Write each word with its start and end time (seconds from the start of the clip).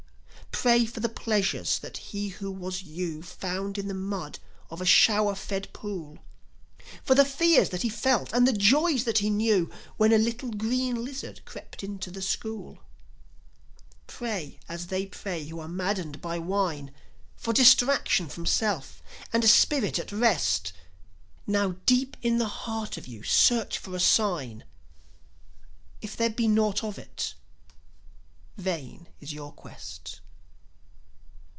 Pray 0.53 0.85
for 0.85 0.99
the 0.99 1.09
pleasures 1.09 1.79
that 1.79 1.97
he 1.97 2.27
who 2.29 2.51
was 2.51 2.83
you 2.83 3.23
Found 3.23 3.79
in 3.79 3.87
the 3.87 3.95
mud 3.95 4.37
of 4.69 4.79
a 4.79 4.85
shower 4.85 5.33
fed 5.33 5.73
pool, 5.73 6.19
For 7.03 7.15
the 7.15 7.25
fears 7.25 7.69
that 7.69 7.81
he 7.81 7.89
felt 7.89 8.31
and 8.31 8.47
the 8.47 8.53
joys 8.53 9.03
that 9.05 9.19
he 9.19 9.29
knew 9.31 9.71
When 9.97 10.13
a 10.13 10.19
little 10.19 10.51
green 10.51 11.03
lizard 11.03 11.43
crept 11.45 11.83
into 11.83 12.11
the 12.11 12.21
school. 12.21 12.77
Pray 14.05 14.59
as 14.69 14.87
they 14.87 15.07
pray 15.07 15.43
who 15.47 15.59
are 15.59 15.67
maddened 15.67 16.21
by 16.21 16.37
wine: 16.37 16.93
For 17.35 17.53
distraction 17.53 18.29
from 18.29 18.45
self 18.45 19.01
and 19.33 19.43
a 19.43 19.47
spirit 19.47 19.97
at 19.97 20.11
rest. 20.11 20.73
Now, 21.47 21.77
deep 21.87 22.15
in 22.21 22.37
the 22.37 22.45
heart 22.47 22.97
of 22.97 23.07
you 23.07 23.23
search 23.23 23.79
for 23.79 23.95
a 23.95 23.99
sign 24.01 24.63
If 26.03 26.15
there 26.15 26.29
be 26.29 26.47
naught 26.47 26.83
of 26.83 26.99
it, 26.99 27.33
vain 28.57 29.07
is 29.19 29.33
your 29.33 29.51
quest. 29.53 30.19